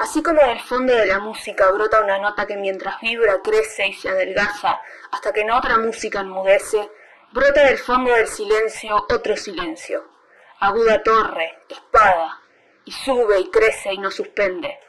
[0.00, 3.92] Así como del fondo de la música brota una nota que mientras vibra crece y
[3.92, 4.80] se adelgaza
[5.12, 6.90] hasta que en otra música enmudece,
[7.32, 10.10] brota del fondo del silencio otro silencio,
[10.58, 12.40] aguda torre, espada,
[12.86, 14.80] y sube y crece y no suspende.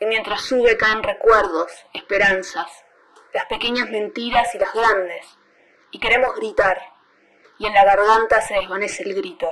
[0.00, 2.70] Y mientras sube caen recuerdos, esperanzas,
[3.32, 5.24] las pequeñas mentiras y las grandes,
[5.92, 6.78] y queremos gritar,
[7.58, 9.50] y en la garganta se desvanece el grito.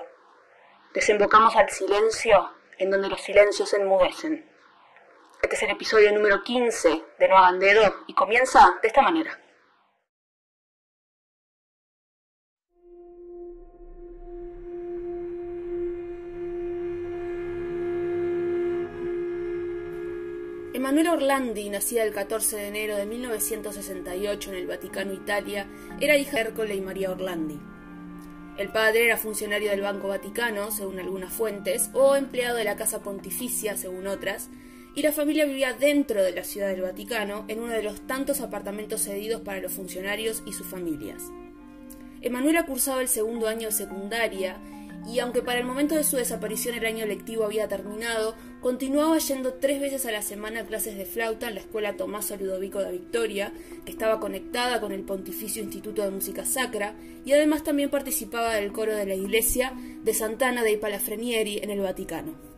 [0.92, 4.55] Desembocamos al silencio en donde los silencios enmudecen.
[5.46, 9.38] Este es el episodio número 15 de No hagan dedo y comienza de esta manera.
[20.74, 25.68] Emanuela Orlandi, nacida el 14 de enero de 1968 en el Vaticano, Italia,
[26.00, 27.60] era hija de Ercole y María Orlandi.
[28.58, 33.04] El padre era funcionario del Banco Vaticano, según algunas fuentes, o empleado de la Casa
[33.04, 34.50] Pontificia, según otras,
[34.96, 38.40] y la familia vivía dentro de la ciudad del Vaticano, en uno de los tantos
[38.40, 41.22] apartamentos cedidos para los funcionarios y sus familias.
[42.22, 44.56] Emanuela cursaba el segundo año de secundaria
[45.06, 49.52] y aunque para el momento de su desaparición el año lectivo había terminado, continuaba yendo
[49.52, 53.52] tres veces a la semana clases de flauta en la escuela Tommaso Ludovico da Victoria,
[53.84, 58.72] que estaba conectada con el Pontificio Instituto de Música Sacra, y además también participaba del
[58.72, 62.55] coro de la iglesia de Sant'Anna dei Palafrenieri en el Vaticano.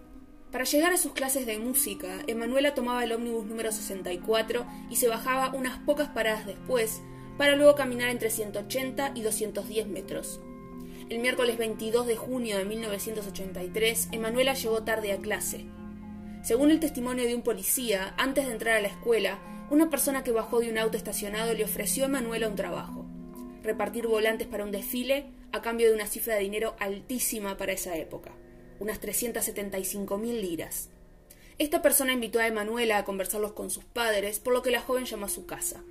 [0.51, 5.07] Para llegar a sus clases de música, Emanuela tomaba el ómnibus número 64 y se
[5.07, 7.03] bajaba unas pocas paradas después,
[7.37, 10.41] para luego caminar entre 180 y 210 metros.
[11.11, 15.67] El miércoles 22 de junio de 1983, Emanuela llegó tarde a clase.
[16.43, 20.33] Según el testimonio de un policía, antes de entrar a la escuela, una persona que
[20.33, 23.05] bajó de un auto estacionado le ofreció a Emanuela un trabajo.
[23.63, 27.95] Repartir volantes para un desfile a cambio de una cifra de dinero altísima para esa
[27.97, 28.33] época
[28.81, 30.89] unas 375.000 liras.
[31.59, 35.07] Esta persona invitó a Emanuela a conversarlos con sus padres, por lo que la joven
[35.07, 35.83] llamó a su casa.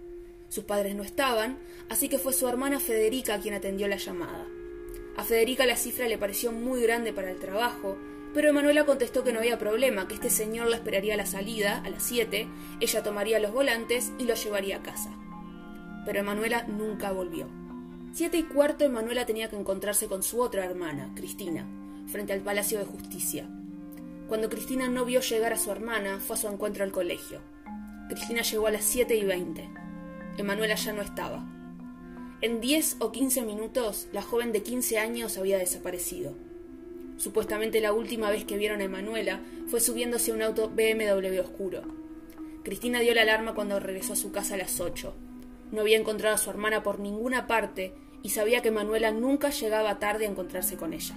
[0.47, 4.47] Sus padres no estaban, así que fue su hermana Federica quien atendió la llamada.
[5.17, 7.97] A Federica la cifra le pareció muy grande para el trabajo,
[8.33, 11.81] pero Emanuela contestó que no había problema, que este señor la esperaría a la salida,
[11.83, 12.47] a las 7,
[12.79, 15.11] ella tomaría los volantes y los llevaría a casa.
[16.05, 17.47] Pero Emanuela nunca volvió.
[18.13, 21.67] Siete y cuarto Emanuela tenía que encontrarse con su otra hermana, Cristina
[22.07, 23.47] frente al Palacio de Justicia.
[24.27, 27.39] Cuando Cristina no vio llegar a su hermana, fue a su encuentro al colegio.
[28.09, 29.69] Cristina llegó a las 7 y 20.
[30.37, 31.45] Emanuela ya no estaba.
[32.41, 36.35] En 10 o 15 minutos, la joven de 15 años había desaparecido.
[37.17, 41.81] Supuestamente la última vez que vieron a Emanuela fue subiéndose a un auto BMW oscuro.
[42.63, 45.15] Cristina dio la alarma cuando regresó a su casa a las 8.
[45.71, 47.93] No había encontrado a su hermana por ninguna parte
[48.23, 51.15] y sabía que Manuela nunca llegaba tarde a encontrarse con ella.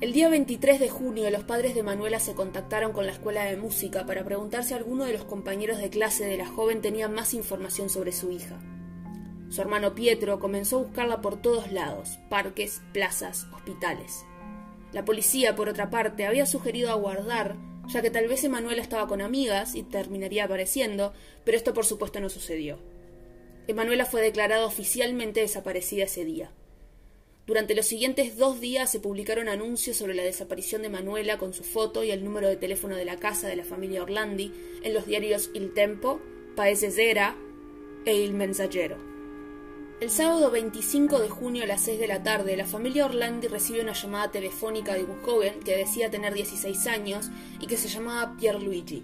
[0.00, 3.56] El día 23 de junio los padres de Manuela se contactaron con la escuela de
[3.56, 7.32] música para preguntar si alguno de los compañeros de clase de la joven tenía más
[7.32, 8.60] información sobre su hija.
[9.50, 14.26] Su hermano Pietro comenzó a buscarla por todos lados, parques, plazas, hospitales.
[14.92, 17.56] La policía, por otra parte, había sugerido aguardar,
[17.86, 21.12] ya que tal vez Emanuela estaba con amigas y terminaría apareciendo,
[21.44, 22.80] pero esto por supuesto no sucedió.
[23.68, 26.50] Emanuela fue declarada oficialmente desaparecida ese día.
[27.46, 31.62] Durante los siguientes dos días se publicaron anuncios sobre la desaparición de Manuela con su
[31.62, 34.50] foto y el número de teléfono de la casa de la familia Orlandi
[34.82, 36.22] en los diarios Il Tempo,
[36.56, 37.36] Paese Zera
[38.06, 38.96] e Il Mensagero.
[40.00, 43.82] El sábado 25 de junio a las 6 de la tarde, la familia Orlandi recibe
[43.82, 47.30] una llamada telefónica de un joven que decía tener 16 años
[47.60, 49.02] y que se llamaba Pierluigi.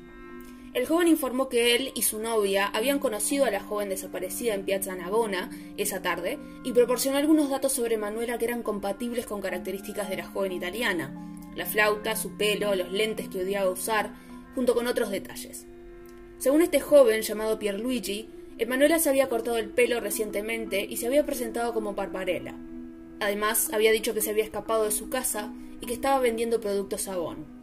[0.73, 4.65] El joven informó que él y su novia habían conocido a la joven desaparecida en
[4.65, 10.09] Piazza Navona esa tarde y proporcionó algunos datos sobre Manuela que eran compatibles con características
[10.09, 11.13] de la joven italiana,
[11.57, 14.15] la flauta, su pelo, los lentes que odiaba usar,
[14.55, 15.67] junto con otros detalles.
[16.39, 18.29] Según este joven llamado Pierluigi,
[18.59, 22.55] Emanuela se había cortado el pelo recientemente y se había presentado como Barbarella.
[23.19, 27.09] Además, había dicho que se había escapado de su casa y que estaba vendiendo productos
[27.09, 27.60] Avon.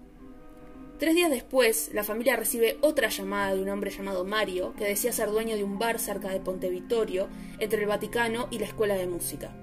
[1.00, 5.12] Tres días después, la familia recibe otra llamada de un hombre llamado Mario, que decía
[5.12, 7.28] ser dueño de un bar cerca de Ponte Vittorio,
[7.60, 9.56] entre el Vaticano y la escuela de música.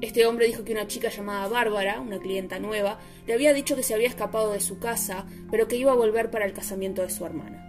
[0.00, 3.82] Este hombre dijo que una chica llamada Bárbara, una clienta nueva, le había dicho que
[3.82, 7.10] se había escapado de su casa, pero que iba a volver para el casamiento de
[7.10, 7.68] su hermana.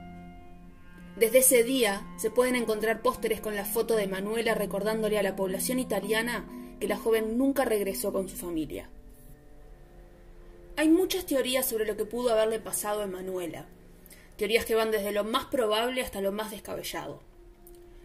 [1.18, 5.36] Desde ese día se pueden encontrar pósteres con la foto de Manuela recordándole a la
[5.36, 6.48] población italiana
[6.80, 8.90] que la joven nunca regresó con su familia.
[10.76, 13.68] Hay muchas teorías sobre lo que pudo haberle pasado a Emanuela,
[14.38, 17.22] teorías que van desde lo más probable hasta lo más descabellado.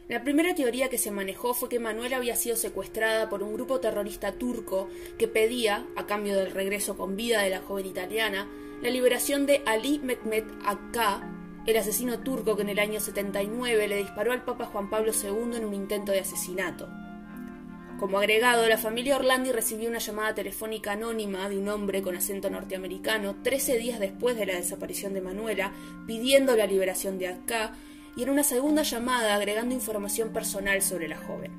[0.07, 3.81] La primera teoría que se manejó fue que Manuela había sido secuestrada por un grupo
[3.81, 4.89] terrorista turco
[5.19, 8.47] que pedía, a cambio del regreso con vida de la joven italiana,
[8.83, 11.23] la liberación de Ali Mehmet Akka,
[11.67, 15.57] el asesino turco que en el año 79 le disparó al Papa Juan Pablo II
[15.57, 16.87] en un intento de asesinato.
[17.99, 22.49] Como agregado, la familia Orlandi recibió una llamada telefónica anónima de un hombre con acento
[22.49, 25.73] norteamericano 13 días después de la desaparición de Manuela,
[26.07, 27.73] pidiendo la liberación de Acá,
[28.17, 31.51] y en una segunda llamada agregando información personal sobre la joven.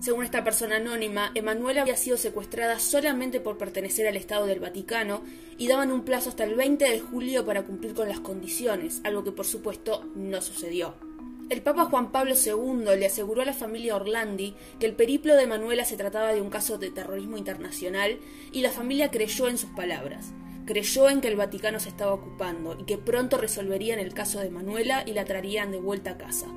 [0.00, 5.22] Según esta persona anónima, Emanuela había sido secuestrada solamente por pertenecer al Estado del Vaticano
[5.56, 9.24] y daban un plazo hasta el 20 de julio para cumplir con las condiciones, algo
[9.24, 11.05] que por supuesto no sucedió.
[11.48, 15.46] El Papa Juan Pablo II le aseguró a la familia Orlandi que el periplo de
[15.46, 18.18] Manuela se trataba de un caso de terrorismo internacional
[18.50, 20.32] y la familia creyó en sus palabras.
[20.64, 24.50] Creyó en que el Vaticano se estaba ocupando y que pronto resolverían el caso de
[24.50, 26.48] Manuela y la traerían de vuelta a casa.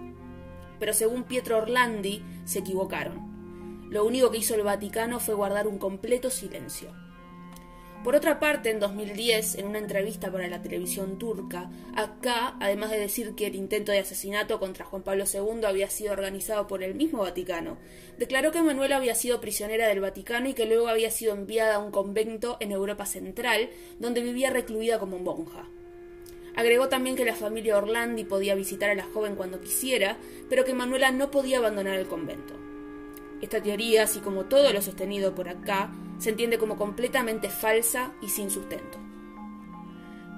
[0.80, 3.88] Pero según Pietro Orlandi, se equivocaron.
[3.92, 6.95] Lo único que hizo el Vaticano fue guardar un completo silencio.
[8.03, 12.97] Por otra parte, en 2010, en una entrevista para la televisión turca, acá, además de
[12.97, 16.95] decir que el intento de asesinato contra Juan Pablo II había sido organizado por el
[16.95, 17.77] mismo Vaticano,
[18.17, 21.79] declaró que Manuela había sido prisionera del Vaticano y que luego había sido enviada a
[21.79, 23.69] un convento en Europa Central,
[23.99, 25.67] donde vivía recluida como monja.
[26.55, 30.17] Agregó también que la familia Orlandi podía visitar a la joven cuando quisiera,
[30.49, 32.53] pero que Manuela no podía abandonar el convento.
[33.41, 38.30] Esta teoría, así como todo lo sostenido por acá, se entiende como completamente falsa y
[38.30, 39.00] sin sustento.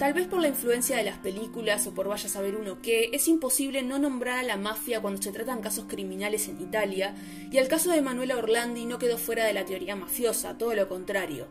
[0.01, 3.11] Tal vez por la influencia de las películas o por vaya a saber uno qué,
[3.13, 7.13] es imposible no nombrar a la mafia cuando se tratan casos criminales en Italia,
[7.51, 10.87] y el caso de Manuela Orlandi no quedó fuera de la teoría mafiosa, todo lo
[10.87, 11.49] contrario.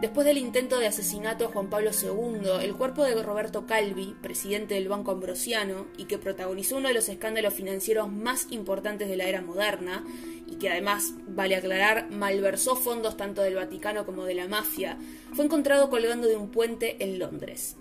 [0.00, 4.74] Después del intento de asesinato a Juan Pablo II, el cuerpo de Roberto Calvi, presidente
[4.74, 9.24] del Banco Ambrosiano, y que protagonizó uno de los escándalos financieros más importantes de la
[9.24, 10.04] era moderna,
[10.46, 14.98] y que además, vale aclarar, malversó fondos tanto del Vaticano como de la mafia,
[15.32, 17.76] fue encontrado colgando de un puente en Londres.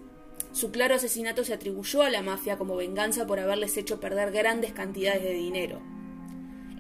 [0.54, 4.72] Su claro asesinato se atribuyó a la mafia como venganza por haberles hecho perder grandes
[4.72, 5.82] cantidades de dinero.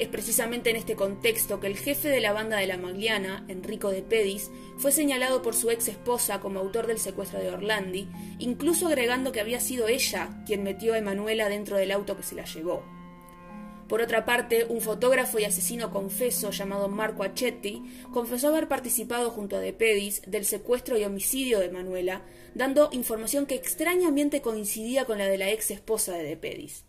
[0.03, 3.89] Es precisamente en este contexto que el jefe de la banda de la Magliana, Enrico
[3.89, 8.87] de Pedis, fue señalado por su ex esposa como autor del secuestro de Orlandi, incluso
[8.87, 12.43] agregando que había sido ella quien metió a Emanuela dentro del auto que se la
[12.43, 12.83] llevó.
[13.87, 19.55] Por otra parte, un fotógrafo y asesino confeso llamado Marco Achetti confesó haber participado junto
[19.55, 22.23] a De Pedis del secuestro y homicidio de Manuela,
[22.55, 26.83] dando información que extrañamente coincidía con la de la ex esposa de De Pedis.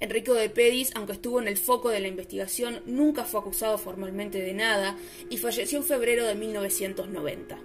[0.00, 4.40] Enrico de Pedis, aunque estuvo en el foco de la investigación, nunca fue acusado formalmente
[4.40, 4.96] de nada
[5.28, 7.58] y falleció en febrero de 1990.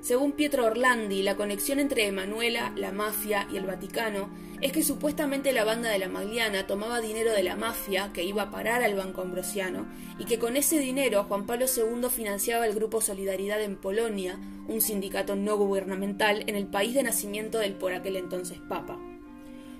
[0.00, 4.28] Según Pietro Orlandi, la conexión entre Emanuela, la mafia y el Vaticano
[4.60, 8.42] es que supuestamente la banda de la Magliana tomaba dinero de la mafia que iba
[8.42, 9.86] a parar al Banco Ambrosiano
[10.18, 14.38] y que con ese dinero Juan Pablo II financiaba el Grupo Solidaridad en Polonia,
[14.68, 18.98] un sindicato no gubernamental en el país de nacimiento del por aquel entonces Papa.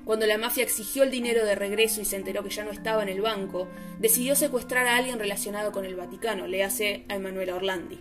[0.05, 3.03] Cuando la mafia exigió el dinero de regreso y se enteró que ya no estaba
[3.03, 3.69] en el banco,
[3.99, 7.99] decidió secuestrar a alguien relacionado con el Vaticano, le hace a Emanuela Orlandi.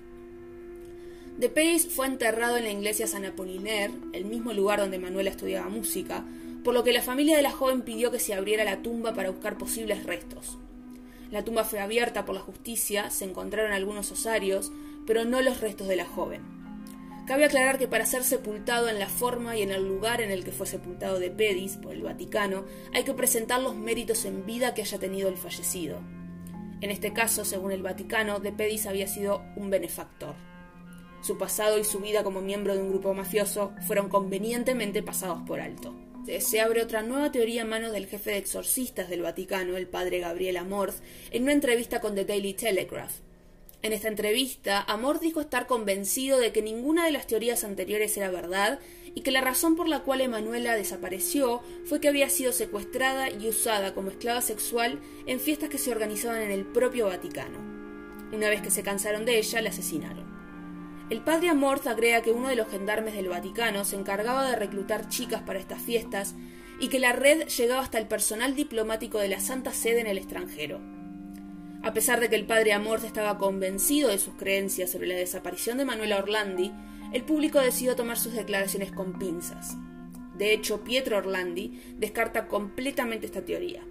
[1.38, 5.70] De Pace fue enterrado en la iglesia San Apollinaire, el mismo lugar donde Manuela estudiaba
[5.70, 6.26] música,
[6.64, 9.32] por lo que la familia de la joven pidió que se abriera la tumba para
[9.32, 10.58] buscar posibles restos.
[11.32, 14.72] La tumba fue abierta por la justicia, se encontraron algunos osarios,
[15.08, 16.63] pero no los restos de la joven.
[17.26, 20.44] Cabe aclarar que para ser sepultado en la forma y en el lugar en el
[20.44, 24.74] que fue sepultado de Pedis por el Vaticano, hay que presentar los méritos en vida
[24.74, 26.02] que haya tenido el fallecido.
[26.82, 30.36] En este caso, según el Vaticano, de Pedis había sido un benefactor.
[31.22, 35.62] Su pasado y su vida como miembro de un grupo mafioso fueron convenientemente pasados por
[35.62, 35.96] alto.
[36.42, 40.20] Se abre otra nueva teoría en manos del jefe de exorcistas del Vaticano, el padre
[40.20, 43.14] Gabriel Amorth, en una entrevista con The Daily Telegraph.
[43.84, 48.32] En esta entrevista, Amor dijo estar convencido de que ninguna de las teorías anteriores era
[48.32, 48.80] verdad
[49.14, 53.50] y que la razón por la cual Emanuela desapareció fue que había sido secuestrada y
[53.50, 57.60] usada como esclava sexual en fiestas que se organizaban en el propio Vaticano.
[58.32, 60.32] Una vez que se cansaron de ella, la asesinaron.
[61.10, 65.10] El padre Amorth agrega que uno de los gendarmes del Vaticano se encargaba de reclutar
[65.10, 66.36] chicas para estas fiestas
[66.80, 70.18] y que la red llegaba hasta el personal diplomático de la Santa Sede en el
[70.18, 71.03] extranjero.
[71.84, 75.78] A pesar de que el padre Amorth estaba convencido de sus creencias sobre la desaparición
[75.78, 76.72] de Manuela Orlandi,
[77.12, 79.76] el público decidió tomar sus declaraciones con pinzas.
[80.38, 83.84] De hecho, Pietro Orlandi descarta completamente esta teoría.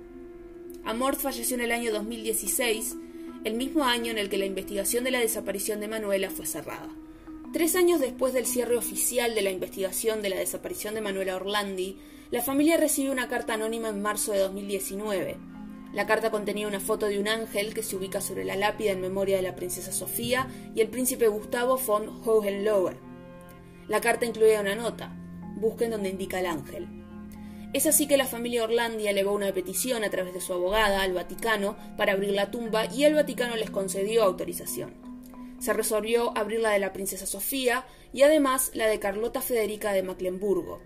[0.85, 2.97] Amorth falleció en el año 2016,
[3.45, 6.89] el mismo año en el que la investigación de la desaparición de Manuela fue cerrada.
[7.53, 11.99] Tres años después del cierre oficial de la investigación de la desaparición de Manuela Orlandi,
[12.31, 15.37] la familia recibió una carta anónima en marzo de 2019,
[15.93, 19.01] la carta contenía una foto de un ángel que se ubica sobre la lápida en
[19.01, 22.97] memoria de la princesa Sofía y el príncipe Gustavo von Hohenlohe.
[23.89, 25.15] La carta incluía una nota.
[25.57, 26.89] busquen donde indica el ángel.
[27.73, 31.13] Es así que la familia Orlandi elevó una petición a través de su abogada al
[31.13, 34.95] Vaticano para abrir la tumba y el Vaticano les concedió autorización.
[35.59, 40.03] Se resolvió abrir la de la princesa Sofía y además la de Carlota Federica de
[40.03, 40.81] Mecklenburgo.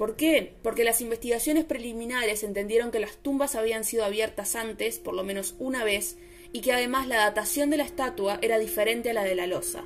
[0.00, 0.54] ¿Por qué?
[0.62, 5.56] Porque las investigaciones preliminares entendieron que las tumbas habían sido abiertas antes, por lo menos
[5.58, 6.16] una vez,
[6.54, 9.84] y que además la datación de la estatua era diferente a la de la losa.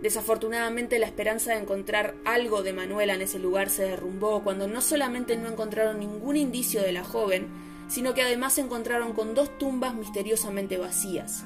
[0.00, 4.80] Desafortunadamente la esperanza de encontrar algo de Manuela en ese lugar se derrumbó cuando no
[4.80, 7.48] solamente no encontraron ningún indicio de la joven,
[7.86, 11.44] sino que además se encontraron con dos tumbas misteriosamente vacías.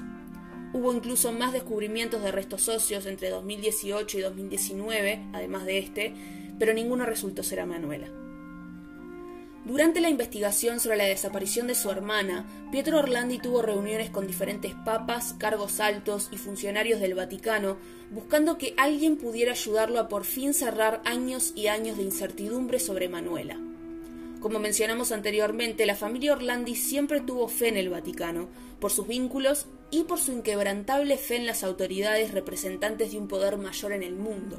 [0.73, 6.15] Hubo incluso más descubrimientos de restos óseos entre 2018 y 2019, además de este,
[6.59, 8.09] pero ninguno resultó ser a Manuela.
[9.65, 14.75] Durante la investigación sobre la desaparición de su hermana, Pietro Orlandi tuvo reuniones con diferentes
[14.85, 17.77] papas, cargos altos y funcionarios del Vaticano,
[18.11, 23.09] buscando que alguien pudiera ayudarlo a por fin cerrar años y años de incertidumbre sobre
[23.09, 23.57] Manuela.
[24.41, 28.49] Como mencionamos anteriormente, la familia Orlandi siempre tuvo fe en el Vaticano,
[28.81, 33.59] por sus vínculos y por su inquebrantable fe en las autoridades representantes de un poder
[33.59, 34.59] mayor en el mundo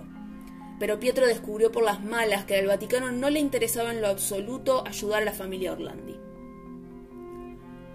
[0.83, 4.85] pero Pietro descubrió por las malas que al Vaticano no le interesaba en lo absoluto
[4.85, 6.19] ayudar a la familia Orlandi.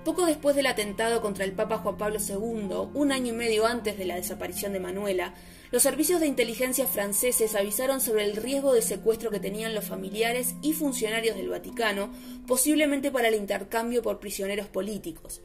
[0.07, 3.99] Poco después del atentado contra el Papa Juan Pablo II, un año y medio antes
[3.99, 5.35] de la desaparición de Manuela,
[5.71, 10.55] los servicios de inteligencia franceses avisaron sobre el riesgo de secuestro que tenían los familiares
[10.63, 12.09] y funcionarios del Vaticano,
[12.47, 15.43] posiblemente para el intercambio por prisioneros políticos.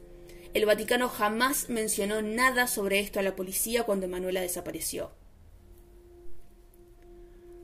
[0.54, 5.10] El Vaticano jamás mencionó nada sobre esto a la policía cuando Manuela desapareció.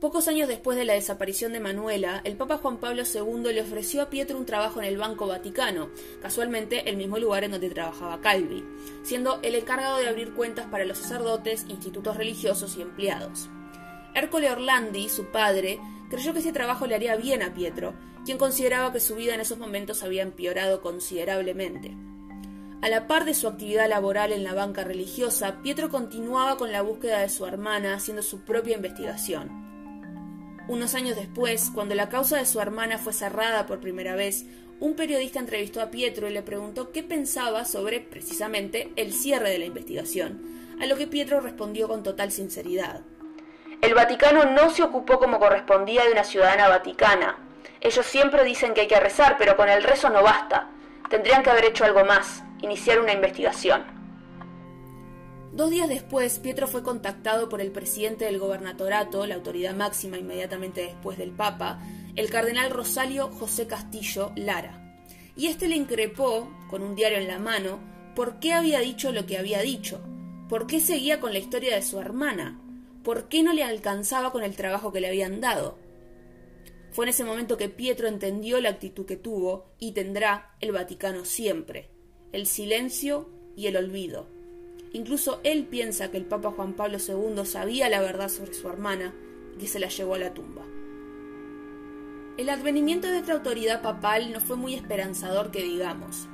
[0.01, 4.01] Pocos años después de la desaparición de Manuela, el Papa Juan Pablo II le ofreció
[4.01, 5.91] a Pietro un trabajo en el Banco Vaticano,
[6.23, 8.65] casualmente el mismo lugar en donde trabajaba Calvi,
[9.03, 13.47] siendo el encargado de abrir cuentas para los sacerdotes, institutos religiosos y empleados.
[14.15, 15.79] Ercole Orlandi, su padre,
[16.09, 17.93] creyó que ese trabajo le haría bien a Pietro,
[18.25, 21.95] quien consideraba que su vida en esos momentos había empeorado considerablemente.
[22.81, 26.81] A la par de su actividad laboral en la banca religiosa, Pietro continuaba con la
[26.81, 29.70] búsqueda de su hermana haciendo su propia investigación.
[30.67, 34.45] Unos años después, cuando la causa de su hermana fue cerrada por primera vez,
[34.79, 39.59] un periodista entrevistó a Pietro y le preguntó qué pensaba sobre, precisamente, el cierre de
[39.59, 40.41] la investigación,
[40.81, 43.01] a lo que Pietro respondió con total sinceridad.
[43.81, 47.37] El Vaticano no se ocupó como correspondía de una ciudadana vaticana.
[47.79, 50.69] Ellos siempre dicen que hay que rezar, pero con el rezo no basta.
[51.09, 54.00] Tendrían que haber hecho algo más, iniciar una investigación.
[55.53, 60.81] Dos días después, Pietro fue contactado por el presidente del gobernatorato, la autoridad máxima inmediatamente
[60.81, 61.81] después del Papa,
[62.15, 65.03] el cardenal Rosalio José Castillo Lara.
[65.35, 67.79] Y este le increpó, con un diario en la mano,
[68.15, 69.99] por qué había dicho lo que había dicho,
[70.47, 72.61] por qué seguía con la historia de su hermana,
[73.03, 75.77] por qué no le alcanzaba con el trabajo que le habían dado.
[76.91, 81.25] Fue en ese momento que Pietro entendió la actitud que tuvo y tendrá el Vaticano
[81.25, 81.89] siempre,
[82.31, 84.40] el silencio y el olvido.
[84.93, 89.13] Incluso él piensa que el Papa Juan Pablo II sabía la verdad sobre su hermana
[89.55, 90.63] y que se la llevó a la tumba.
[92.37, 96.27] El advenimiento de otra autoridad papal no fue muy esperanzador que digamos.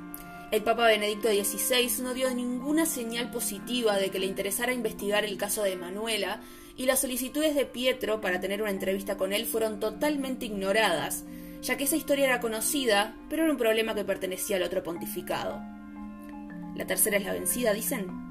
[0.50, 5.36] El Papa Benedicto XVI no dio ninguna señal positiva de que le interesara investigar el
[5.36, 6.40] caso de Manuela
[6.76, 11.24] y las solicitudes de Pietro para tener una entrevista con él fueron totalmente ignoradas,
[11.60, 15.60] ya que esa historia era conocida, pero era un problema que pertenecía al otro pontificado.
[16.76, 18.27] La tercera es la vencida, dicen.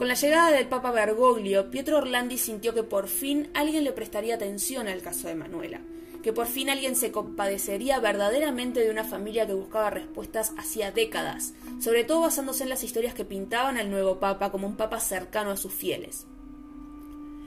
[0.00, 4.36] Con la llegada del Papa Bergoglio, Pietro Orlandi sintió que por fin alguien le prestaría
[4.36, 5.82] atención al caso de Manuela,
[6.22, 11.52] que por fin alguien se compadecería verdaderamente de una familia que buscaba respuestas hacía décadas,
[11.80, 15.50] sobre todo basándose en las historias que pintaban al nuevo Papa como un Papa cercano
[15.50, 16.26] a sus fieles.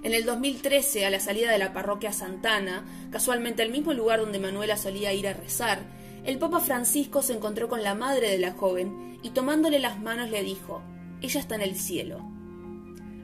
[0.03, 4.37] En el 2013, a la salida de la parroquia Santana, casualmente al mismo lugar donde
[4.37, 5.79] Manuela solía ir a rezar,
[6.23, 10.29] el Papa Francisco se encontró con la madre de la joven y tomándole las manos
[10.29, 10.83] le dijo,
[11.19, 12.32] ella está en el cielo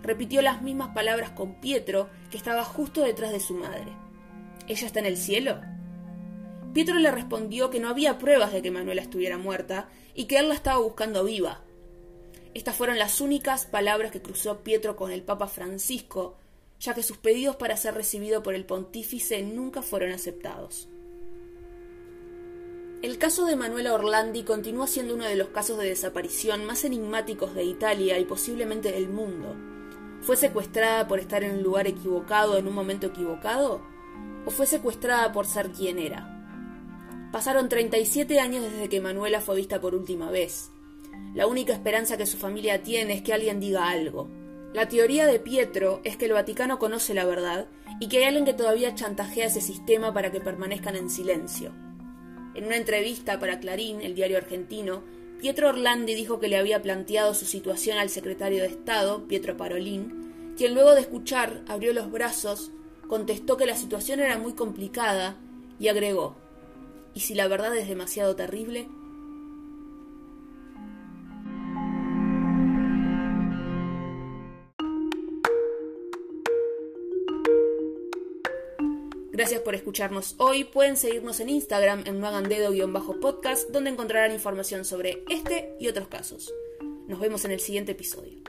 [0.01, 3.91] repitió las mismas palabras con Pietro, que estaba justo detrás de su madre.
[4.67, 5.59] ¿Ella está en el cielo?
[6.73, 10.49] Pietro le respondió que no había pruebas de que Manuela estuviera muerta y que él
[10.49, 11.61] la estaba buscando viva.
[12.53, 16.37] Estas fueron las únicas palabras que cruzó Pietro con el Papa Francisco,
[16.79, 20.87] ya que sus pedidos para ser recibido por el pontífice nunca fueron aceptados.
[23.01, 27.55] El caso de Manuela Orlandi continúa siendo uno de los casos de desaparición más enigmáticos
[27.55, 29.55] de Italia y posiblemente del mundo.
[30.21, 33.81] ¿Fue secuestrada por estar en un lugar equivocado en un momento equivocado?
[34.45, 36.35] ¿O fue secuestrada por ser quien era?
[37.31, 40.71] Pasaron 37 años desde que Manuela fue vista por última vez.
[41.33, 44.29] La única esperanza que su familia tiene es que alguien diga algo,
[44.73, 47.67] La teoría de Pietro es que el Vaticano conoce la verdad
[47.99, 51.71] y que hay alguien que todavía chantajea ese sistema para que permanezcan en silencio.
[52.53, 55.03] En una entrevista para Clarín, el diario argentino,
[55.39, 60.53] Pietro Orlandi dijo que le había planteado su situación al secretario de Estado, Pietro Parolín,
[60.57, 62.71] quien luego de escuchar abrió los brazos,
[63.07, 65.37] contestó que la situación era muy complicada
[65.79, 66.35] y agregó,
[67.13, 68.89] ¿y si la verdad es demasiado terrible?
[79.49, 80.63] Gracias por escucharnos hoy.
[80.63, 86.53] Pueden seguirnos en Instagram en nuagandedo-podcast, donde encontrarán información sobre este y otros casos.
[87.07, 88.43] Nos vemos en el siguiente episodio.